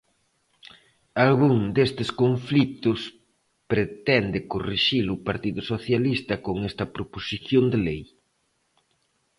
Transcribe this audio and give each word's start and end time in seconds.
Algún 1.25 1.57
destes 1.77 2.09
conflitos 2.21 2.99
pretende 3.71 4.39
corrixilo 4.51 5.11
o 5.15 5.23
Partido 5.29 5.61
Socialista 5.71 6.33
con 6.45 6.55
esta 6.69 6.85
proposición 6.95 7.63
de 7.71 7.79
lei. 7.87 8.03